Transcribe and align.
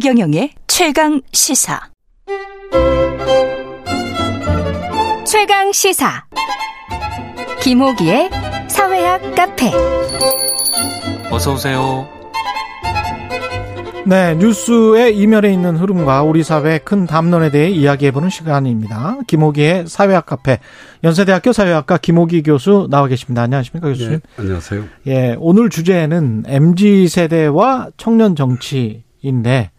최경영의 0.00 0.52
최강 0.66 1.20
시사. 1.30 1.78
최강 5.26 5.70
시사. 5.72 6.24
김호기의 7.62 8.30
사회학 8.68 9.34
카페. 9.34 9.70
어서 11.30 11.52
오세요. 11.52 12.08
네, 14.06 14.34
뉴스의 14.36 15.18
이면에 15.18 15.52
있는 15.52 15.76
흐름과 15.76 16.22
우리 16.22 16.44
사회의 16.44 16.78
큰 16.82 17.06
담론에 17.06 17.50
대해 17.50 17.68
이야기해보는 17.68 18.30
시간입니다. 18.30 19.18
김호기의 19.26 19.86
사회학 19.86 20.24
카페, 20.24 20.60
연세대학교 21.04 21.52
사회학과 21.52 21.98
김호기 21.98 22.42
교수 22.42 22.88
나와 22.90 23.06
계십니다. 23.06 23.42
안녕하십니까, 23.42 23.86
교수님? 23.88 24.12
네, 24.12 24.20
안녕하세요. 24.38 24.82
예, 25.08 25.36
오늘 25.38 25.68
주제는 25.68 26.44
MZ 26.46 27.06
세대와 27.06 27.88
청년 27.98 28.34
정치인데 28.34 29.72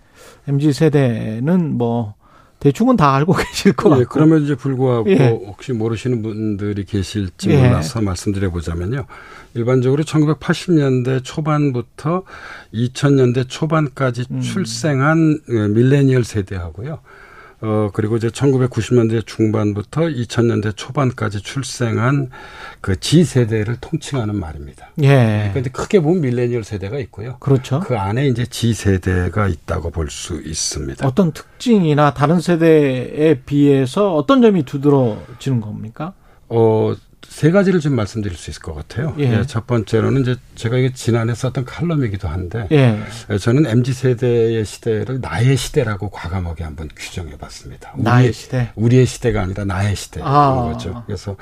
MZ 0.47 0.73
세대는 0.73 1.77
뭐 1.77 2.15
대충은 2.59 2.95
다 2.95 3.15
알고 3.15 3.33
계실 3.37 3.73
것 3.73 3.89
같고. 3.89 4.01
예, 4.01 4.05
그러면 4.07 4.43
이제 4.43 4.55
불구하고 4.55 5.09
예. 5.09 5.29
혹시 5.29 5.73
모르시는 5.73 6.21
분들이 6.21 6.85
계실지 6.85 7.49
예. 7.49 7.57
몰라서 7.57 8.01
말씀드려 8.01 8.51
보자면요. 8.51 9.05
일반적으로 9.55 10.03
1980년대 10.03 11.23
초반부터 11.23 12.23
2000년대 12.73 13.49
초반까지 13.49 14.25
음. 14.31 14.41
출생한 14.41 15.39
예, 15.49 15.67
밀레니얼 15.67 16.23
세대하고요. 16.23 16.99
어, 17.61 17.89
그리고 17.93 18.17
이제 18.17 18.27
1990년대 18.29 19.25
중반부터 19.25 20.01
2000년대 20.01 20.75
초반까지 20.75 21.41
출생한 21.41 22.29
그 22.81 22.99
G 22.99 23.23
세대를 23.23 23.77
통칭하는 23.79 24.35
말입니다. 24.35 24.89
예. 25.03 25.49
그런데 25.51 25.69
크게 25.69 25.99
보면 25.99 26.21
밀레니얼 26.21 26.63
세대가 26.63 26.97
있고요. 26.99 27.37
그렇죠. 27.39 27.79
그 27.81 27.97
안에 27.97 28.27
이제 28.27 28.45
G 28.45 28.73
세대가 28.73 29.47
있다고 29.47 29.91
볼 29.91 30.09
수 30.09 30.41
있습니다. 30.41 31.07
어떤 31.07 31.31
특징이나 31.31 32.13
다른 32.13 32.41
세대에 32.41 33.41
비해서 33.45 34.15
어떤 34.15 34.41
점이 34.41 34.63
두드러지는 34.63 35.61
겁니까? 35.61 36.13
어, 36.49 36.93
세 37.27 37.51
가지를 37.51 37.79
좀 37.79 37.95
말씀드릴 37.95 38.35
수 38.35 38.49
있을 38.49 38.61
것 38.61 38.73
같아요. 38.73 39.15
예. 39.19 39.39
예, 39.39 39.45
첫 39.45 39.67
번째로는 39.67 40.21
이제 40.21 40.35
제가 40.55 40.77
이게 40.77 40.91
지난해 40.93 41.33
썼던 41.33 41.65
칼럼이기도 41.65 42.27
한데 42.27 42.67
예. 42.71 42.99
예 43.29 43.37
저는 43.37 43.65
mz 43.65 43.93
세대의 43.93 44.65
시대를 44.65 45.21
나의 45.21 45.55
시대라고 45.57 46.09
과감하게 46.09 46.63
한번 46.63 46.89
규정해 46.95 47.37
봤습니다. 47.37 47.93
나의 47.97 48.19
우리의, 48.23 48.33
시대. 48.33 48.71
우리의 48.75 49.05
시대가 49.05 49.41
아니라 49.41 49.65
나의 49.65 49.95
시대인 49.95 50.25
아. 50.25 50.71
거죠. 50.71 51.03
그래서 51.05 51.35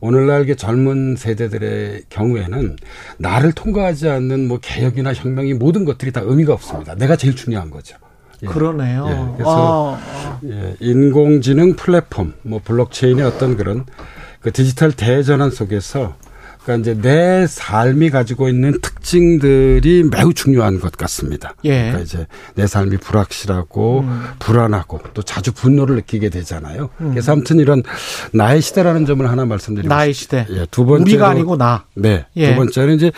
오늘날 0.00 0.44
게 0.44 0.56
젊은 0.56 1.16
세대들의 1.16 2.04
경우에는 2.08 2.76
나를 3.18 3.52
통과하지 3.52 4.08
않는 4.08 4.48
뭐 4.48 4.58
개혁이나 4.60 5.14
혁명이 5.14 5.54
모든 5.54 5.84
것들이 5.84 6.10
다 6.12 6.20
의미가 6.24 6.52
없습니다. 6.52 6.94
내가 6.96 7.16
제일 7.16 7.36
중요한 7.36 7.70
거죠. 7.70 7.96
예. 8.42 8.46
그러네요. 8.46 9.06
예. 9.08 9.34
그래서 9.36 9.96
아. 9.96 10.40
예. 10.44 10.76
인공지능 10.80 11.76
플랫폼, 11.76 12.34
뭐 12.42 12.60
블록체인의 12.64 13.24
어떤 13.24 13.56
그런 13.56 13.84
그 14.42 14.52
디지털 14.52 14.92
대전환 14.92 15.50
속에서 15.50 16.14
그러니까 16.62 16.92
이제 16.92 17.00
내 17.00 17.46
삶이 17.46 18.10
가지고 18.10 18.48
있는 18.48 18.80
특징들이 18.80 20.04
매우 20.04 20.32
중요한 20.32 20.78
것 20.78 20.92
같습니다. 20.92 21.54
예. 21.64 21.70
그러니까 21.70 22.00
이제 22.00 22.26
내 22.54 22.68
삶이 22.68 22.98
불확실하고 22.98 24.00
음. 24.00 24.22
불안하고 24.38 25.00
또 25.12 25.22
자주 25.22 25.52
분노를 25.52 25.96
느끼게 25.96 26.28
되잖아요. 26.28 26.90
음. 27.00 27.10
그래서 27.10 27.32
아무튼 27.32 27.58
이런 27.58 27.82
나의 28.32 28.62
시대라는 28.62 29.06
점을 29.06 29.28
하나 29.28 29.44
말씀드리고 29.44 29.92
나의 29.92 30.14
시대. 30.14 30.46
예, 30.50 30.66
두 30.70 30.84
번째 30.84 31.02
우리가 31.02 31.30
아니고 31.30 31.56
나. 31.56 31.84
네. 31.96 32.26
예. 32.36 32.50
두 32.50 32.56
번째는 32.56 32.94
이제 32.94 33.10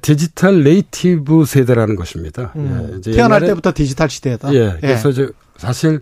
디지털 0.00 0.64
native 0.64 1.44
세대라는 1.44 1.96
것입니다. 1.96 2.52
음. 2.56 2.92
예, 2.94 2.98
이제 2.98 3.10
태어날 3.12 3.42
때부터 3.44 3.72
디지털 3.74 4.08
시대다. 4.08 4.54
예. 4.54 4.78
그래서 4.80 5.08
예. 5.08 5.12
이제 5.12 5.28
사실 5.58 6.00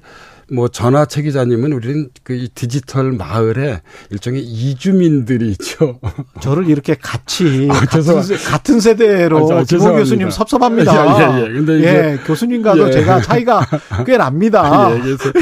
뭐 0.53 0.69
전화 0.69 1.07
최 1.07 1.23
기자님은 1.23 1.73
우리는 1.73 2.09
그 2.23 2.47
디지털 2.55 3.13
마을에 3.13 3.81
일종의 4.11 4.43
이주민들이 4.43 5.51
있죠. 5.53 5.99
저를 6.41 6.69
이렇게 6.69 6.95
같이 6.95 7.69
아, 7.71 7.81
같은, 7.81 8.03
같은, 8.45 8.81
세대로 8.81 9.51
아, 9.51 9.65
김호 9.65 9.93
교수님 9.93 10.31
섭섭합니다. 10.31 10.93
예, 10.95 11.41
예, 11.41 11.43
예. 11.43 11.53
근데 11.53 11.73
예, 11.83 12.19
교수님과도 12.27 12.89
예. 12.89 12.93
제가 12.93 13.23
차이가 13.23 13.67
꽤 14.07 14.19
납니다. 14.19 14.93
예, 14.95 15.01
그래서 15.01 15.33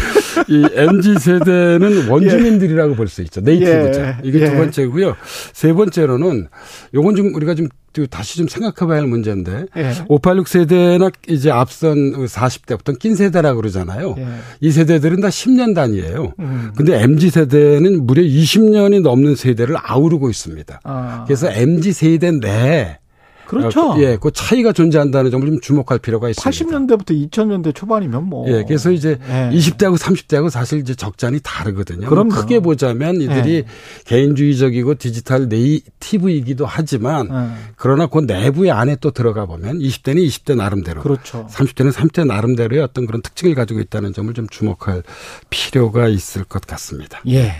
이 0.49 0.67
MZ 0.75 1.15
세대는 1.19 2.09
원주민들이라고 2.11 2.95
볼 2.95 3.09
수 3.09 3.23
있죠. 3.23 3.41
네이티브죠. 3.41 4.01
예, 4.01 4.17
이게 4.23 4.49
두 4.49 4.56
번째고요. 4.56 5.17
세 5.53 5.73
번째로는 5.73 6.47
요건 6.95 7.17
좀 7.17 7.34
우리가 7.34 7.55
좀 7.55 7.69
다시 8.09 8.37
좀 8.39 8.47
생각해 8.47 8.89
봐야 8.89 9.01
할 9.01 9.09
문제인데 9.09 9.67
예. 9.77 9.93
586 10.09 10.47
세대나 10.47 11.11
이제 11.28 11.51
앞선 11.51 12.12
40대부터 12.25 12.97
낀 13.01 13.17
세대라고 13.17 13.61
그러잖아요. 13.61 14.15
예. 14.19 14.27
이 14.61 14.71
세대들은 14.71 15.21
다 15.21 15.28
10년 15.28 15.75
단위예요. 15.75 16.33
음. 16.39 16.71
근데 16.77 17.03
MZ 17.03 17.31
세대는 17.31 18.07
무려 18.07 18.22
20년이 18.22 19.03
넘는 19.03 19.34
세대를 19.34 19.75
아우르고 19.83 20.31
있습니다. 20.31 20.81
아. 20.84 21.25
그래서 21.27 21.51
MZ 21.51 21.93
세대 21.93 22.31
내에 22.31 22.99
그렇죠. 23.50 23.97
예, 23.99 24.16
그 24.21 24.31
차이가 24.31 24.72
존재한다는 24.72 25.31
점을 25.33 25.44
좀 25.44 25.61
주목할 25.61 25.99
필요가 25.99 26.28
있습니다. 26.28 26.50
80년대부터 26.50 27.31
2000년대 27.31 27.75
초반이면 27.75 28.28
뭐. 28.28 28.49
예, 28.49 28.65
그래서 28.65 28.93
이제 28.93 29.19
예. 29.28 29.50
20대하고 29.53 29.99
30대하고 29.99 30.50
사실 30.50 30.78
이제 30.78 30.94
적잖이 30.94 31.41
다르거든요. 31.43 32.09
그럼 32.09 32.28
크게 32.28 32.60
보자면 32.60 33.21
이들이 33.21 33.55
예. 33.56 33.65
개인주의적이고 34.05 34.94
디지털 34.94 35.49
네이티브이기도 35.49 36.65
하지만 36.65 37.28
예. 37.28 37.72
그러나 37.75 38.06
그 38.06 38.21
내부의 38.21 38.71
안에 38.71 38.97
또 39.00 39.10
들어가 39.10 39.47
보면 39.47 39.81
20대는 39.81 40.25
20대 40.28 40.56
나름대로. 40.56 41.03
그렇죠. 41.03 41.47
30대는 41.50 41.93
30대 41.93 42.27
나름대로의 42.27 42.83
어떤 42.83 43.06
그런 43.06 43.21
특징을 43.21 43.56
가지고 43.56 43.81
있다는 43.81 44.12
점을 44.12 44.33
좀 44.33 44.47
주목할 44.49 45.03
필요가 45.50 46.06
있을 46.06 46.44
것 46.44 46.62
같습니다. 46.62 47.21
예. 47.27 47.55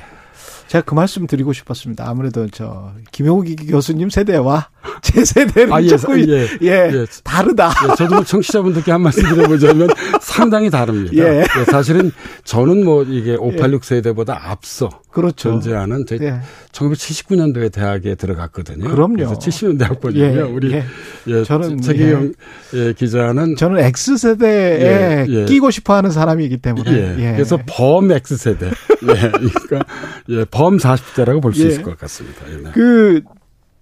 제가 0.71 0.85
그 0.85 0.95
말씀 0.95 1.27
드리고 1.27 1.53
싶었습니다. 1.53 2.09
아무래도 2.09 2.47
저 2.47 2.93
김용기 3.11 3.57
교수님 3.57 4.09
세대와 4.09 4.69
제 5.03 5.25
세대는 5.25 5.73
아, 5.73 5.83
예, 5.83 5.89
조금 5.89 6.21
예, 6.29 6.47
예, 6.63 6.91
예, 6.93 7.07
다르다. 7.25 7.71
예, 7.91 7.97
저도 7.97 8.15
뭐 8.15 8.25
청취자분들께 8.25 8.93
한 8.93 9.01
말씀 9.01 9.23
드려보자면 9.25 9.89
상당히 10.23 10.71
다릅니다. 10.71 11.17
예. 11.17 11.41
예. 11.41 11.65
사실은 11.65 12.13
저는 12.45 12.85
뭐 12.85 13.03
이게 13.03 13.35
586 13.35 13.85
세대보다 13.85 14.51
앞서 14.51 14.91
그렇죠. 15.11 15.51
존재하는 15.51 16.07
제 16.07 16.19
예. 16.21 16.41
1979년도에 16.71 17.73
대학에 17.73 18.15
들어갔거든요. 18.15 18.89
그럼요. 18.89 19.17
그래서 19.17 19.35
70년대 19.35 19.83
학번이고요. 19.83 20.37
예. 20.37 20.41
우리 20.43 20.73
예. 20.73 20.85
예. 21.27 21.43
저는 21.43 21.81
최기영 21.81 22.33
예. 22.75 22.93
기자는 22.93 23.57
저는 23.57 23.81
X 23.81 24.19
세대에 24.19 25.27
예. 25.29 25.45
끼고 25.47 25.73
싶어하는 25.73 26.11
사람이기 26.11 26.59
때문에 26.59 27.17
예. 27.19 27.33
그래서 27.33 27.59
범 27.67 28.13
X 28.13 28.37
세대. 28.37 28.67
예. 28.67 29.31
그러니까 29.31 29.85
예. 30.29 30.45
범 30.45 30.60
40대라고 30.77 31.43
볼수 31.43 31.67
있을 31.67 31.83
것 31.83 31.99
같습니다. 31.99 32.45
네. 32.47 32.71
그 32.73 33.23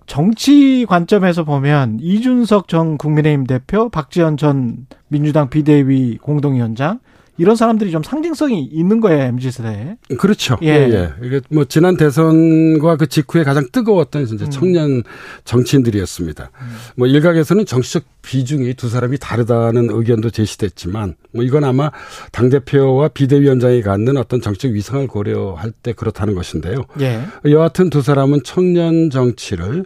정치 0.07 0.87
관점에서 0.89 1.45
보면 1.45 1.99
이준석 2.01 2.69
전 2.69 2.97
국민의힘 2.97 3.45
대표, 3.47 3.91
박지원 3.91 4.37
전 4.37 4.87
민주당 5.09 5.51
비대위 5.51 6.19
공동위원장 6.19 7.01
이런 7.39 7.55
사람들이 7.57 7.91
좀 7.93 8.03
상징성이 8.03 8.65
있는 8.65 9.01
거예요, 9.01 9.23
MZ 9.23 9.51
세대에. 9.53 9.97
그렇죠. 10.19 10.59
예. 10.63 10.67
예, 10.67 10.73
예. 10.93 11.11
이게 11.25 11.41
뭐 11.51 11.65
지난 11.65 11.97
대선과 11.97 12.97
그 12.97 13.07
직후에 13.07 13.45
가장 13.45 13.65
뜨거웠던 13.71 14.25
이제 14.25 14.45
음. 14.45 14.51
청년 14.51 15.03
정치인들이었습니다. 15.45 16.51
음. 16.61 16.77
뭐 16.97 17.07
일각에서는 17.07 17.65
정치적 17.65 18.05
비중이 18.23 18.75
두 18.75 18.89
사람이 18.89 19.19
다르다는 19.19 19.89
의견도 19.91 20.31
제시됐지만 20.31 21.15
뭐 21.33 21.45
이건 21.45 21.65
아마 21.65 21.91
당 22.33 22.51
대표와 22.51 23.09
비대위원장이 23.09 23.83
갖는 23.83 24.17
어떤 24.17 24.41
정치적 24.41 24.73
위상을 24.73 25.07
고려할 25.07 25.71
때 25.71 25.93
그렇다는 25.93 26.35
것인데요. 26.35 26.85
예. 27.01 27.21
여하튼 27.51 27.89
두 27.89 28.03
사람은 28.03 28.41
청년 28.45 29.11
정치를 29.11 29.85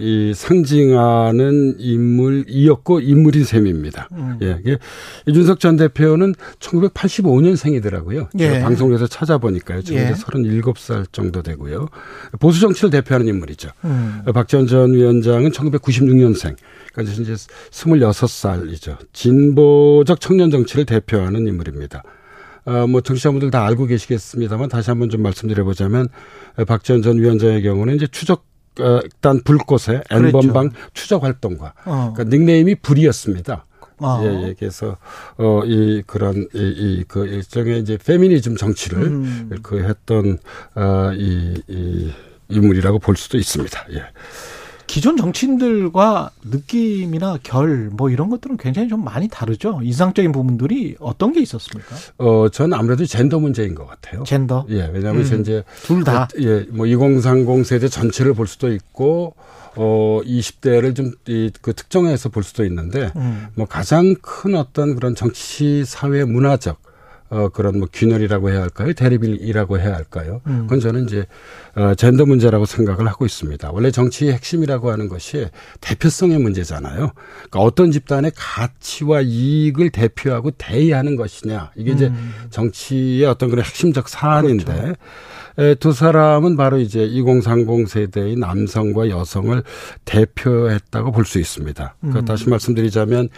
이 0.00 0.32
상징하는 0.34 1.76
인물이었고 1.78 3.00
인물인 3.00 3.44
셈입니다. 3.44 4.08
음. 4.12 4.38
예. 4.42 4.78
이준석 5.26 5.60
전 5.60 5.76
대표는 5.76 6.34
1985년생이더라고요. 6.60 8.28
예. 8.38 8.60
방송에서 8.60 9.06
찾아보니까요. 9.06 9.82
지금 9.82 10.02
예. 10.02 10.12
37살 10.12 11.12
정도 11.12 11.42
되고요. 11.42 11.88
보수 12.38 12.60
정치를 12.60 12.90
대표하는 12.90 13.26
인물이죠. 13.28 13.70
음. 13.84 14.22
박지원 14.32 14.66
전 14.66 14.92
위원장은 14.92 15.50
1996년생. 15.50 16.56
그러니까 16.92 17.22
이제 17.22 17.34
26살이죠. 17.70 18.98
진보적 19.12 20.20
청년 20.20 20.50
정치를 20.50 20.84
대표하는 20.84 21.46
인물입니다. 21.46 22.02
어, 22.66 22.86
뭐 22.86 23.00
정치자분들 23.00 23.50
다 23.50 23.66
알고 23.66 23.86
계시겠습니다만 23.86 24.68
다시 24.68 24.90
한번 24.90 25.08
좀 25.08 25.22
말씀드려보자면 25.22 26.08
박지원 26.66 27.02
전 27.02 27.18
위원장의 27.18 27.62
경우는 27.62 27.96
이제 27.96 28.06
추적 28.06 28.48
단 29.20 29.42
불꽃의 29.44 30.02
N번방 30.10 30.70
그렇죠. 30.70 30.90
추적 30.94 31.24
활동과 31.24 31.74
어. 31.84 32.12
그러니까 32.14 32.24
닉네임이 32.36 32.76
불이었습니다. 32.76 33.66
아. 34.00 34.20
예, 34.24 34.48
예. 34.48 34.54
그래서 34.58 34.96
어 35.38 35.62
이 35.64 36.02
그런 36.06 36.46
이그 36.54 37.26
일종의 37.26 37.80
이제 37.80 37.98
페미니즘 37.98 38.56
정치를 38.56 38.98
음. 39.02 39.50
그 39.62 39.82
했던 39.84 40.38
어이 40.74 41.62
이 41.68 42.12
인물이라고 42.48 42.98
볼 42.98 43.16
수도 43.16 43.38
있습니다. 43.38 43.86
예. 43.92 44.04
기존 44.90 45.16
정치인들과 45.16 46.30
느낌이나 46.44 47.38
결 47.44 47.90
뭐 47.92 48.10
이런 48.10 48.28
것들은 48.30 48.56
굉장히 48.56 48.88
좀 48.88 49.04
많이 49.04 49.28
다르죠. 49.28 49.80
이상적인 49.82 50.32
부분들이 50.32 50.96
어떤 50.98 51.32
게 51.32 51.40
있었습니까? 51.40 51.94
어, 52.18 52.48
저는 52.48 52.76
아무래도 52.76 53.06
젠더 53.06 53.38
문제인 53.38 53.74
것 53.74 53.86
같아요. 53.86 54.24
젠더. 54.24 54.66
예, 54.70 54.90
왜냐하면 54.92 55.24
음. 55.24 55.40
이제 55.40 55.62
둘 55.84 56.02
다. 56.02 56.28
예, 56.40 56.66
뭐 56.70 56.86
2030 56.86 57.64
세대 57.64 57.88
전체를 57.88 58.34
볼 58.34 58.46
수도 58.46 58.72
있고 58.72 59.34
어 59.76 60.20
20대를 60.24 60.96
좀그 60.96 61.74
특정해서 61.74 62.28
볼 62.28 62.42
수도 62.42 62.64
있는데 62.64 63.12
음. 63.16 63.46
뭐 63.54 63.66
가장 63.66 64.14
큰 64.20 64.56
어떤 64.56 64.94
그런 64.94 65.14
정치 65.14 65.84
사회 65.84 66.24
문화적 66.24 66.80
어 67.30 67.48
그런 67.48 67.78
뭐 67.78 67.88
균열이라고 67.92 68.50
해야 68.50 68.60
할까요? 68.60 68.92
대립이라고 68.92 69.78
해야 69.78 69.94
할까요? 69.94 70.40
음. 70.48 70.62
그건 70.62 70.80
저는 70.80 71.04
이제 71.04 71.26
어 71.76 71.94
젠더 71.94 72.26
문제라고 72.26 72.66
생각을 72.66 73.06
하고 73.06 73.24
있습니다. 73.24 73.70
원래 73.70 73.92
정치의 73.92 74.32
핵심이라고 74.32 74.90
하는 74.90 75.08
것이 75.08 75.46
대표성의 75.80 76.38
문제잖아요. 76.38 77.12
그러니까 77.14 77.60
어떤 77.60 77.92
집단의 77.92 78.32
가치와 78.34 79.20
이익을 79.20 79.90
대표하고 79.90 80.50
대의하는 80.52 81.14
것이냐. 81.14 81.70
이게 81.76 81.92
이제 81.92 82.08
음. 82.08 82.32
정치의 82.50 83.26
어떤 83.26 83.48
그런 83.48 83.64
핵심적 83.64 84.08
사안인데 84.08 84.64
그렇죠. 84.64 84.94
에, 85.58 85.74
두 85.74 85.92
사람은 85.92 86.56
바로 86.56 86.78
이제 86.78 87.04
2030 87.04 87.88
세대의 87.88 88.36
남성과 88.36 89.08
여성을 89.08 89.62
대표했다고 90.04 91.12
볼 91.12 91.24
수 91.24 91.38
있습니다. 91.38 91.94
그러니까 92.00 92.20
음. 92.20 92.24
다시 92.24 92.48
말씀드리자면 92.48 93.28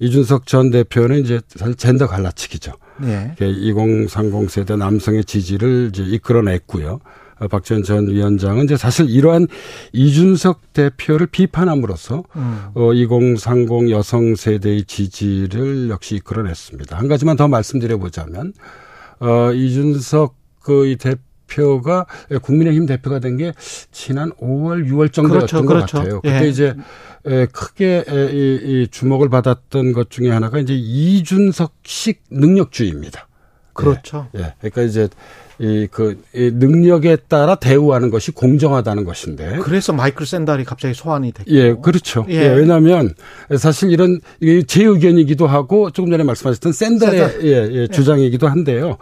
이준석 0.00 0.46
전 0.46 0.70
대표는 0.70 1.20
이제 1.20 1.40
사실 1.54 1.74
젠더 1.76 2.06
갈라치기죠. 2.06 2.72
네. 3.00 3.34
2030 3.40 4.50
세대 4.50 4.76
남성의 4.76 5.24
지지를 5.24 5.90
이제 5.92 6.02
이끌어냈고요. 6.02 7.00
어, 7.38 7.48
박지원 7.48 7.82
전 7.82 8.08
위원장은 8.08 8.64
이제 8.64 8.76
사실 8.78 9.10
이러한 9.10 9.46
이준석 9.92 10.72
대표를 10.72 11.26
비판함으로써 11.26 12.24
음. 12.34 12.60
어, 12.74 12.94
2030 12.94 13.90
여성 13.90 14.34
세대의 14.34 14.84
지지를 14.84 15.90
역시 15.90 16.16
이끌어냈습니다. 16.16 16.96
한 16.96 17.08
가지만 17.08 17.36
더 17.36 17.46
말씀드려보자면, 17.46 18.54
어, 19.20 19.52
이준석 19.52 20.34
그이 20.62 20.96
대표가 21.46 22.06
국민의힘 22.42 22.86
대표가 22.86 23.18
된 23.20 23.36
게 23.36 23.52
지난 23.92 24.30
5월, 24.40 24.88
6월 24.88 25.12
정도였던 25.12 25.66
그렇죠, 25.66 25.66
것 25.66 25.66
그렇죠. 25.66 25.98
같아요. 25.98 26.20
그때 26.22 26.44
예. 26.44 26.48
이제 26.48 26.74
에, 27.26 27.46
크게 27.46 28.04
이, 28.32 28.60
이 28.62 28.88
주목을 28.90 29.28
받았던 29.28 29.92
것 29.92 30.08
중에 30.10 30.30
하나가 30.30 30.58
이제 30.58 30.72
이준석식 30.74 32.22
능력주의입니다. 32.30 33.28
그렇죠. 33.74 34.28
예. 34.36 34.54
그러니까 34.60 34.82
이제 34.82 35.08
이그 35.58 36.22
이 36.34 36.50
능력에 36.54 37.16
따라 37.28 37.54
대우하는 37.56 38.10
것이 38.10 38.30
공정하다는 38.30 39.04
것인데. 39.04 39.58
그래서 39.62 39.92
마이클 39.92 40.24
샌달이 40.26 40.64
갑자기 40.64 40.94
소환이 40.94 41.32
됐고. 41.32 41.50
예, 41.50 41.74
그렇죠. 41.74 42.24
예. 42.28 42.34
예. 42.34 42.48
왜냐하면 42.48 43.14
사실 43.58 43.90
이런 43.90 44.20
제 44.66 44.84
의견이기도 44.84 45.46
하고 45.46 45.90
조금 45.90 46.10
전에 46.10 46.24
말씀하셨던 46.24 46.72
샌달의 46.72 47.18
샌달. 47.18 47.44
예, 47.46 47.68
예, 47.72 47.86
주장이기도 47.88 48.48
한데요. 48.48 48.96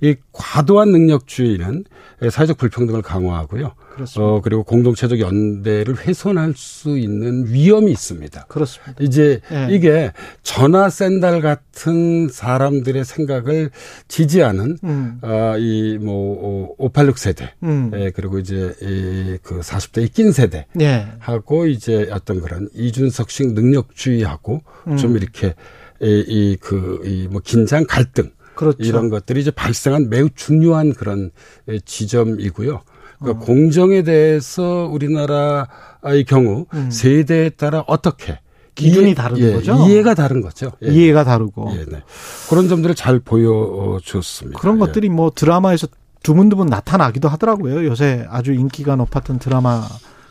이 0.00 0.14
과도한 0.32 0.90
능력주의는 0.90 1.84
사회적 2.30 2.56
불평등을 2.58 3.02
강화하고요. 3.02 3.74
그렇습니다. 3.96 4.22
어 4.22 4.40
그리고 4.42 4.62
공동체적 4.62 5.20
연대를 5.20 6.06
훼손할 6.06 6.52
수 6.54 6.98
있는 6.98 7.46
위험이 7.46 7.92
있습니다. 7.92 8.44
그렇습니다. 8.48 8.94
이제 9.00 9.40
예. 9.50 9.68
이게 9.70 10.12
전화 10.42 10.90
샌달 10.90 11.40
같은 11.40 12.28
사람들의 12.28 13.04
생각을 13.04 13.70
지지하는 14.08 14.78
음. 14.84 15.18
아, 15.22 15.56
이뭐 15.58 16.74
586 16.78 17.18
세대, 17.18 17.54
음. 17.62 17.90
예, 17.94 18.10
그리고 18.10 18.38
이제 18.38 18.74
이그 18.80 19.60
40대의 19.60 20.12
낀 20.12 20.32
세대 20.32 20.66
예. 20.80 21.06
하고 21.18 21.66
이제 21.66 22.08
어떤 22.12 22.40
그런 22.40 22.68
이준석식 22.74 23.54
능력주의하고 23.54 24.62
음. 24.88 24.96
좀 24.96 25.16
이렇게 25.16 25.54
이그이뭐 26.00 27.40
긴장 27.42 27.86
갈등 27.88 28.30
그렇죠. 28.56 28.78
이런 28.82 29.08
것들이 29.10 29.40
이제 29.40 29.50
발생한 29.52 30.08
매우 30.10 30.28
중요한 30.34 30.92
그런 30.92 31.30
에, 31.68 31.78
지점이고요. 31.78 32.80
그러니까 33.20 33.42
어. 33.42 33.46
공정에 33.46 34.02
대해서 34.02 34.88
우리나라의 34.92 36.24
경우 36.26 36.66
음. 36.74 36.90
세대에 36.90 37.50
따라 37.50 37.84
어떻게 37.86 38.40
기준이 38.74 39.06
이해- 39.06 39.14
다른 39.14 39.38
예, 39.38 39.52
거죠? 39.54 39.74
이해가 39.86 40.14
다른 40.14 40.42
거죠. 40.42 40.70
예. 40.84 40.88
이해가 40.92 41.24
다르고. 41.24 41.70
예, 41.76 41.84
네. 41.86 42.02
그런 42.50 42.68
점들을 42.68 42.94
잘 42.94 43.20
보여줬습니다. 43.20 44.58
그런 44.60 44.76
예. 44.76 44.80
것들이 44.80 45.08
뭐 45.08 45.30
드라마에서 45.34 45.86
드문드문 46.22 46.66
나타나기도 46.66 47.28
하더라고요. 47.28 47.86
요새 47.86 48.26
아주 48.28 48.52
인기가 48.52 48.96
높았던 48.96 49.38
드라마 49.38 49.82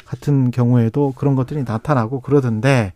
같은 0.05 0.51
경우에도 0.51 1.13
그런 1.15 1.35
것들이 1.35 1.63
나타나고 1.63 2.21
그러던데 2.21 2.93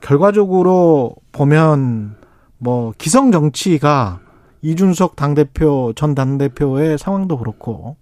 결과적으로 0.00 1.14
보면 1.32 2.16
뭐 2.58 2.92
기성 2.98 3.30
정치가 3.32 4.20
이준석 4.62 5.16
당대표 5.16 5.92
전 5.96 6.14
당대표의 6.14 6.98
상황도 6.98 7.38
그렇고 7.38 7.96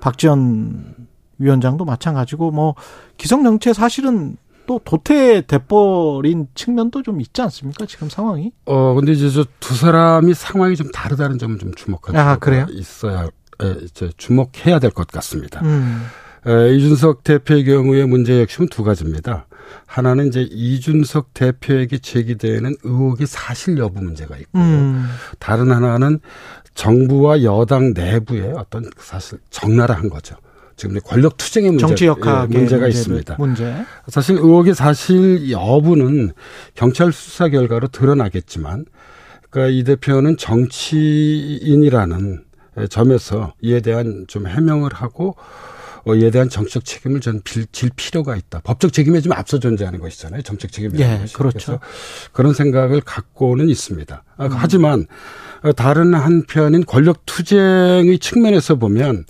박지원 0.00 0.94
위원장도 1.38 1.84
마찬가지고 1.84 2.50
뭐 2.50 2.74
기성 3.16 3.42
정치에 3.44 3.72
사실은 3.72 4.36
또 4.66 4.80
도태돼버린 4.84 6.48
측면도 6.54 7.02
좀 7.02 7.20
있지 7.20 7.42
않습니까? 7.42 7.84
지금 7.86 8.08
상황이? 8.08 8.52
어, 8.66 8.94
근데 8.94 9.12
이제 9.12 9.28
저 9.28 9.44
두 9.60 9.74
사람이 9.74 10.34
상황이 10.34 10.76
좀 10.76 10.90
다르다는 10.92 11.38
점을 11.38 11.58
좀 11.58 11.74
주목할 11.74 12.16
아, 12.16 12.36
그래요? 12.36 12.66
있어야, 12.70 13.24
에, 13.24 13.74
이제 13.82 14.10
주목해야 14.16 14.78
될 14.78 14.90
것 14.92 15.06
같습니다. 15.08 15.60
음. 15.64 16.02
에, 16.46 16.74
이준석 16.74 17.24
대표의 17.24 17.64
경우에 17.64 18.04
문제 18.04 18.40
핵심은 18.40 18.68
두 18.68 18.84
가지입니다. 18.84 19.46
하나는 19.86 20.26
이제 20.28 20.42
이준석 20.50 21.34
대표에게 21.34 21.98
제기되는 21.98 22.76
의혹의 22.82 23.26
사실 23.26 23.78
여부 23.78 24.02
문제가 24.02 24.36
있고요. 24.36 24.62
음. 24.62 25.06
다른 25.38 25.70
하나는 25.70 26.20
정부와 26.74 27.42
여당 27.42 27.92
내부의 27.94 28.52
어떤 28.56 28.84
사실 28.98 29.38
적나라한 29.50 30.08
거죠. 30.08 30.36
지금 30.76 30.98
권력 31.04 31.36
투쟁의 31.36 31.70
문제, 31.72 31.86
정치 31.86 32.06
역학의 32.06 32.54
예, 32.54 32.58
문제가 32.58 32.86
문제를- 32.86 32.90
있습니다. 32.90 33.36
문제. 33.38 33.74
사실 34.08 34.36
의혹의 34.36 34.74
사실 34.74 35.50
여부는 35.50 36.32
경찰 36.74 37.12
수사 37.12 37.48
결과로 37.48 37.88
드러나겠지만, 37.88 38.86
그러니까 39.50 39.76
이 39.78 39.84
대표는 39.84 40.38
정치인이라는 40.38 42.44
점에서 42.88 43.52
이에 43.60 43.80
대한 43.80 44.24
좀 44.28 44.46
해명을 44.48 44.92
하고 44.94 45.36
어, 46.04 46.14
이에 46.14 46.30
대한 46.30 46.48
정치적 46.48 46.84
책임을 46.84 47.20
전질 47.20 47.66
필요가 47.94 48.36
있다. 48.36 48.60
법적 48.64 48.92
책임에 48.92 49.20
좀 49.20 49.32
앞서 49.32 49.58
존재하는 49.58 50.00
것이잖아요. 50.00 50.42
정책 50.42 50.72
책임이라는 50.72 51.14
예, 51.14 51.20
것이. 51.20 51.34
그렇죠. 51.34 51.58
그래서 51.58 51.80
그런 52.32 52.54
생각을 52.54 53.00
갖고는 53.00 53.68
있습니다. 53.68 54.24
아, 54.36 54.46
음. 54.46 54.50
하지만 54.52 55.06
어, 55.62 55.72
다른 55.72 56.14
한편인 56.14 56.84
권력 56.84 57.24
투쟁의 57.26 58.18
측면에서 58.18 58.76
보면 58.76 59.24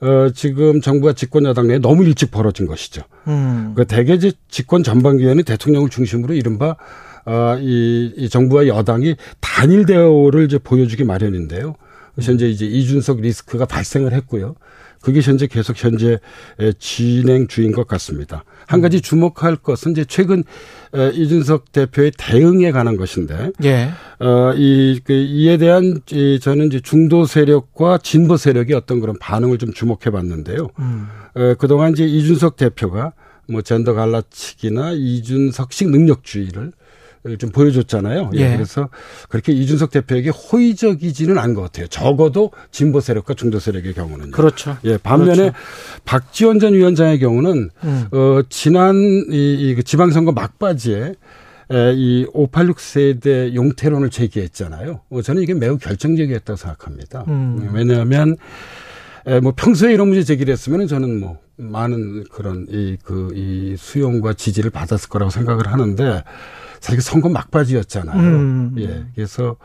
어, 0.00 0.30
지금 0.34 0.80
정부와 0.80 1.12
집권 1.12 1.44
여당 1.44 1.68
내에 1.68 1.78
너무 1.78 2.04
일찍 2.04 2.30
벌어진 2.30 2.66
것이죠. 2.66 3.02
음. 3.28 3.72
그 3.76 3.84
대개 3.84 4.14
이제 4.14 4.32
집권 4.48 4.82
전반기에는 4.82 5.44
대통령을 5.44 5.90
중심으로 5.90 6.34
이른바 6.34 6.76
아, 7.24 7.56
이, 7.60 8.12
이 8.16 8.28
정부와 8.28 8.66
여당이 8.66 9.16
단일 9.40 9.86
대우를 9.86 10.44
이제 10.44 10.58
보여주기 10.58 11.04
마련인데요. 11.04 11.76
현재 12.20 12.48
이제 12.48 12.66
이준석 12.66 13.20
리스크가 13.20 13.64
발생을 13.64 14.12
했고요. 14.12 14.54
그게 15.02 15.20
현재 15.20 15.46
계속 15.46 15.82
현재 15.82 16.18
에, 16.60 16.72
진행 16.78 17.48
중인 17.48 17.72
것 17.72 17.86
같습니다. 17.86 18.44
한 18.66 18.80
가지 18.80 19.00
주목할 19.00 19.56
것은 19.56 19.92
이제 19.92 20.04
최근 20.04 20.44
에, 20.94 21.10
이준석 21.10 21.72
대표의 21.72 22.12
대응에 22.16 22.70
관한 22.70 22.96
것인데, 22.96 23.50
예. 23.64 23.90
어, 24.20 24.52
이, 24.54 25.00
그, 25.04 25.12
이에 25.12 25.56
대한, 25.56 26.00
이, 26.10 26.38
저는 26.40 26.68
이제 26.68 26.80
중도 26.80 27.26
세력과 27.26 27.98
진보 27.98 28.36
세력의 28.36 28.74
어떤 28.76 29.00
그런 29.00 29.18
반응을 29.18 29.58
좀 29.58 29.72
주목해 29.72 30.10
봤는데요. 30.10 30.68
음. 30.78 31.06
어, 31.34 31.54
그동안 31.58 31.92
이제 31.92 32.04
이준석 32.04 32.56
대표가 32.56 33.12
뭐 33.48 33.62
젠더 33.62 33.94
갈라치기나 33.94 34.92
이준석식 34.92 35.90
능력주의를 35.90 36.72
좀 37.38 37.50
보여줬잖아요. 37.50 38.30
예. 38.34 38.40
예. 38.40 38.56
그래서 38.56 38.88
그렇게 39.28 39.52
이준석 39.52 39.90
대표에게 39.90 40.30
호의적이지는 40.30 41.38
않은 41.38 41.54
것 41.54 41.62
같아요. 41.62 41.86
적어도 41.86 42.50
진보 42.70 43.00
세력과 43.00 43.34
중도 43.34 43.60
세력의 43.60 43.94
경우는요. 43.94 44.32
그렇죠. 44.32 44.76
예, 44.84 44.96
반면에 44.96 45.50
그렇죠. 45.50 45.56
박지원 46.04 46.58
전 46.58 46.74
위원장의 46.74 47.20
경우는 47.20 47.70
음. 47.84 48.06
어 48.10 48.42
지난 48.48 48.96
이, 49.30 49.70
이그 49.70 49.84
지방선거 49.84 50.32
막바지에 50.32 51.14
에, 51.70 51.94
이586 51.94 52.78
세대 52.78 53.54
용태론을 53.54 54.10
제기했잖아요. 54.10 55.00
어, 55.08 55.22
저는 55.22 55.42
이게 55.42 55.54
매우 55.54 55.78
결정적이었다고 55.78 56.56
생각합니다. 56.56 57.24
음. 57.28 57.70
왜냐하면 57.72 58.36
에, 59.26 59.40
뭐 59.40 59.52
평소에 59.56 59.94
이런 59.94 60.08
문제 60.08 60.24
제기를 60.24 60.52
했으면 60.52 60.86
저는 60.88 61.20
뭐 61.20 61.38
많은 61.56 62.24
그런 62.24 62.66
이 62.68 62.96
그이 63.02 63.76
수용과 63.78 64.34
지지를 64.34 64.70
받았을 64.70 65.08
거라고 65.08 65.30
생각을 65.30 65.68
하는데 65.68 66.24
사실 66.82 67.00
선거 67.00 67.28
막바지였잖아요. 67.30 68.20
음. 68.20 68.74
예, 68.78 69.04
그래서 69.14 69.56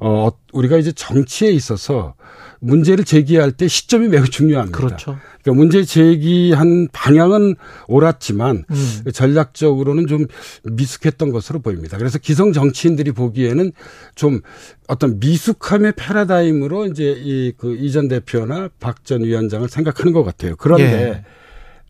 어, 0.00 0.30
우리가 0.52 0.76
이제 0.78 0.92
정치에 0.92 1.50
있어서 1.50 2.14
문제를 2.60 3.04
제기할 3.04 3.52
때 3.52 3.68
시점이 3.68 4.08
매우 4.08 4.24
중요합니다. 4.24 4.76
그렇죠. 4.76 5.18
그러니까 5.42 5.58
문제 5.60 5.84
제기한 5.84 6.88
방향은 6.92 7.56
옳았지만 7.88 8.64
음. 8.70 9.02
전략적으로는 9.12 10.06
좀 10.06 10.26
미숙했던 10.64 11.30
것으로 11.30 11.60
보입니다. 11.60 11.98
그래서 11.98 12.18
기성 12.18 12.52
정치인들이 12.52 13.12
보기에는 13.12 13.72
좀 14.14 14.40
어떤 14.88 15.18
미숙함의 15.20 15.92
패러다임으로 15.96 16.86
이제 16.86 17.14
이 17.18 17.52
그 17.58 17.74
이전 17.76 18.08
대표나 18.08 18.68
박 18.80 19.04
전 19.04 19.22
위원장을 19.24 19.68
생각하는 19.68 20.12
것 20.12 20.22
같아요. 20.24 20.54
그런데 20.56 21.24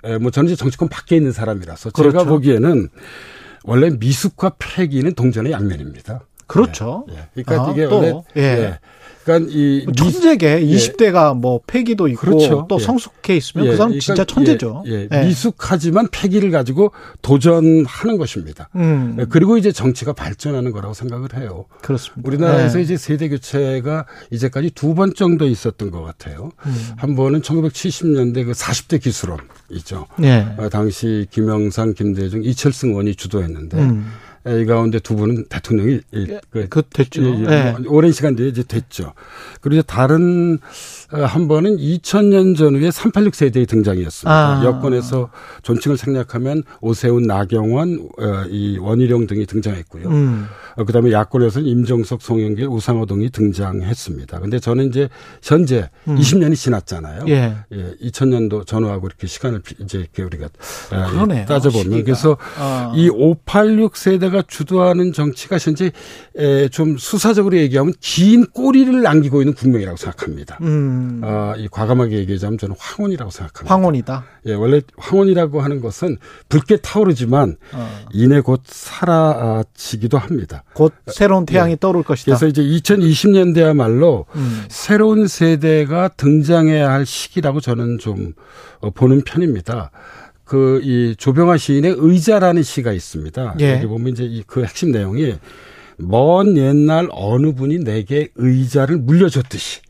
에, 0.05 0.19
뭐 0.19 0.31
저는 0.31 0.49
이제 0.51 0.57
정치권 0.57 0.89
밖에 0.89 1.17
있는 1.17 1.33
사람이라서 1.33 1.91
제가 1.91 2.09
예. 2.09 2.13
그렇죠. 2.13 2.29
보기에는 2.29 2.89
원래 3.65 3.91
미숙과 3.91 4.57
패기는 4.59 5.15
동전의 5.15 5.53
양면입니다. 5.53 6.27
그렇죠. 6.47 7.07
예. 7.11 7.43
그러니까 7.43 7.69
아, 7.69 7.73
이게 7.73 7.87
또, 7.89 7.97
원래 7.97 8.23
예. 8.37 8.41
예. 8.43 8.79
그러니까 9.25 9.51
이 9.55 9.87
미- 9.87 9.93
천재계 9.95 10.61
20대가 10.61 11.35
뭐 11.35 11.59
패기도 11.67 12.09
있고 12.09 12.21
그렇죠. 12.21 12.67
또 12.69 12.77
예. 12.79 12.85
성숙해 12.85 13.35
있으면 13.35 13.67
예, 13.67 13.71
그 13.71 13.77
사람 13.79 13.89
그러니까 13.93 14.05
진짜 14.05 14.25
천재죠. 14.27 14.85
예, 14.87 15.09
예. 15.11 15.25
미숙하지만 15.25 16.09
패기를 16.13 16.51
가지고 16.51 16.93
도전하는 17.23 18.19
것입니다. 18.19 18.69
음, 18.77 19.17
예, 19.19 19.25
그리고 19.25 19.57
이제 19.57 19.73
정치가 19.73 20.13
발전하는 20.13 20.73
거라고 20.73 20.93
생각을 20.93 21.31
해요. 21.39 21.65
그렇습니다. 21.81 22.21
우리나라에서 22.29 22.79
예. 22.79 22.83
이제 22.83 22.99
세대 22.99 23.31
교체가 23.31 24.05
이제까지 24.31 24.71
두 24.73 24.95
번 24.95 25.15
정도 25.15 25.47
있었던 25.47 25.91
것 25.91 26.03
같아요. 26.03 26.51
음. 26.67 26.77
한 26.97 27.15
번은 27.17 27.41
1970년대 27.41 28.45
그 28.45 28.53
40대 28.53 29.01
기술원이죠. 29.03 30.07
예. 30.23 30.47
어, 30.59 30.69
당시 30.69 31.27
김영삼, 31.31 31.95
김대중, 31.95 32.45
이철승 32.45 32.91
의원이 32.91 33.15
주도했는데 33.15 33.79
음. 33.79 34.07
예, 34.47 34.61
이 34.61 34.67
가운데 34.67 34.99
두 34.99 35.17
분은 35.17 35.47
대통령이 35.49 36.01
이- 36.13 36.39
그그 36.51 36.83
됐죠. 36.93 37.23
예, 37.25 37.29
예, 37.29 37.53
예. 37.69 37.71
뭐 37.79 37.93
오랜 37.93 38.13
시간 38.13 38.37
뒤에 38.37 38.49
이제 38.49 38.63
됐죠. 38.63 39.15
그리고 39.61 39.77
이제 39.81 39.83
다른 39.87 40.55
어, 40.55 40.59
한 41.11 41.49
번은 41.49 41.77
2000년 41.77 42.57
전후에 42.57 42.91
386 42.91 43.35
세대의 43.35 43.67
등장이었습니다. 43.67 44.31
아. 44.61 44.65
여권에서 44.65 45.31
존칭을 45.63 45.97
생략하면 45.97 46.63
오세훈, 46.81 47.23
나경원, 47.25 48.09
어, 48.19 48.45
이 48.49 48.79
원희룡 48.79 49.27
등이 49.27 49.47
등장했고요. 49.47 50.09
음. 50.09 50.47
어, 50.77 50.85
그다음에 50.85 51.13
야권에서는 51.13 51.69
임종석, 51.69 52.21
송영길, 52.23 52.67
우상호 52.67 53.07
등이 53.07 53.31
등장했습니다. 53.31 54.41
근데 54.41 54.59
저는 54.59 54.89
이제 54.89 55.09
현재 55.43 55.89
음. 56.09 56.17
20년이 56.17 56.57
지났잖아요. 56.57 57.25
예. 57.29 57.55
예, 57.73 57.95
2000년도 58.03 58.67
전후하고 58.67 59.07
이렇게 59.07 59.27
시간을 59.27 59.61
비- 59.63 59.77
이제 59.81 59.99
이렇게 59.99 60.23
우리가 60.23 60.47
어, 60.47 61.11
그러네요. 61.11 61.47
따져보면 61.47 61.85
시기가. 61.85 62.03
그래서 62.05 62.37
아. 62.59 62.93
이586 62.97 63.95
세대가 63.97 64.43
주도하는 64.47 65.13
정치가 65.13 65.59
현재 65.59 65.93
에, 66.37 66.69
좀 66.69 66.97
수사적으로 66.97 67.57
얘기하면 67.59 67.93
긴 68.01 68.47
꼬리를 68.47 69.03
남기고 69.03 69.43
있는 69.43 69.55
국면이라고 69.55 69.97
생각합니다. 69.97 70.59
음. 70.63 70.94
아, 71.23 71.55
이 71.57 71.69
과감하게 71.69 72.17
얘기하자면 72.19 72.59
저는 72.59 72.77
황혼이라고 72.79 73.31
생각합니다. 73.31 73.75
황혼이다. 73.75 74.25
예, 74.47 74.55
원래 74.55 74.81
황혼이라고 74.97 75.61
하는 75.61 75.81
것은 75.81 76.19
붉게 76.49 76.79
타오르지만 76.79 77.57
어. 77.73 78.05
이내 78.13 78.41
곧 78.41 78.63
사라지기도 78.65 80.19
합니다. 80.19 80.65
곧 80.75 80.93
새로운 81.07 81.47
태양이 81.47 81.77
떠오를 81.79 82.03
것이다. 82.03 82.33
예. 82.33 82.37
그래서 82.37 82.47
이제 82.47 82.63
2020년대야말로 82.63 84.27
음. 84.35 84.65
새로운 84.69 85.27
세대가 85.27 86.09
등장해야 86.09 86.91
할 86.91 87.07
시기라고 87.07 87.61
저는 87.61 87.99
좀 87.99 88.33
어, 88.81 88.91
보는 88.91 89.23
편입니다. 89.23 89.91
그 90.45 90.81
이 90.83 91.15
조병아 91.17 91.57
시인의 91.57 91.97
의자라는 91.99 92.63
시가 92.63 92.93
있습니다. 92.93 93.57
예. 93.61 93.77
여기 93.77 93.87
보면 93.87 94.13
이제 94.13 94.25
이그 94.25 94.63
핵심 94.63 94.93
내용이 94.93 95.35
먼 95.97 96.57
옛날 96.57 97.09
어느 97.13 97.55
분이 97.55 97.79
내게 97.79 98.29
의자를 98.35 98.99
물려줬듯이 98.99 99.81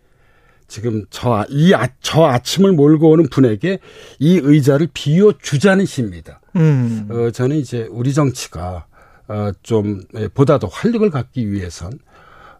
지금 0.66 1.04
저, 1.10 1.44
이, 1.48 1.74
아, 1.74 1.88
저 2.00 2.24
아침을 2.24 2.72
몰고 2.72 3.10
오는 3.10 3.28
분에게 3.28 3.78
이 4.18 4.40
의자를 4.42 4.88
비워주자는 4.92 5.86
시입니다. 5.86 6.40
음. 6.56 7.08
어, 7.10 7.30
저는 7.30 7.56
이제 7.56 7.86
우리 7.90 8.12
정치가 8.14 8.86
어, 9.28 9.50
좀 9.62 10.02
예, 10.16 10.28
보다 10.28 10.58
더 10.58 10.66
활력을 10.66 11.10
갖기 11.10 11.50
위해선 11.50 11.92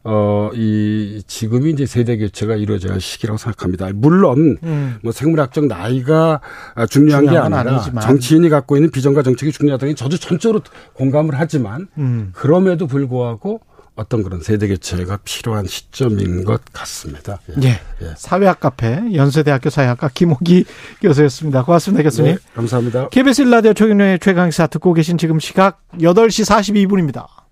어, 0.06 0.50
이 0.54 1.22
지금이 1.26 1.70
이제 1.70 1.86
세대 1.86 2.18
교체가 2.18 2.56
이루어져야 2.56 2.92
할 2.92 3.00
시기라고 3.00 3.38
생각합니다. 3.38 3.90
물론 3.94 4.58
음. 4.62 4.96
뭐 5.02 5.12
생물학적 5.12 5.66
나이가 5.66 6.40
아, 6.74 6.86
중요한 6.86 7.22
게 7.24 7.28
중요한 7.28 7.50
건 7.50 7.58
아니라 7.58 7.76
아니지만. 7.76 8.02
정치인이 8.02 8.48
갖고 8.50 8.76
있는 8.76 8.90
비전과 8.90 9.22
정책이 9.22 9.52
중요하다는 9.52 9.94
게 9.94 9.96
저도 9.96 10.18
전적으로 10.18 10.60
공감을 10.92 11.34
하지만 11.38 11.88
음. 11.96 12.30
그럼에도 12.34 12.86
불구하고 12.86 13.60
어떤 13.96 14.22
그런 14.24 14.40
세대 14.40 14.66
교체가 14.68 15.18
필요한 15.24 15.66
시점인 15.66 16.44
것 16.44 16.62
같습니다. 16.72 17.38
예. 17.62 17.68
예. 18.02 18.14
사회학 18.16 18.58
카페 18.58 19.14
연세대학교 19.14 19.70
사회학과 19.70 20.10
김호기 20.12 20.64
교수였습니다. 21.00 21.64
고맙습니다, 21.64 22.02
교수님. 22.02 22.34
네, 22.34 22.38
감사합니다. 22.54 23.08
KBS 23.10 23.42
일라디오 23.42 23.72
최경련의 23.72 24.18
최강시사 24.18 24.66
듣고 24.66 24.94
계신 24.94 25.16
지금 25.16 25.38
시각 25.38 25.80
8시 25.98 26.44
42분입니다. 26.44 27.43